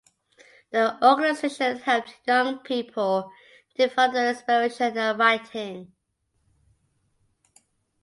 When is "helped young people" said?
1.77-3.31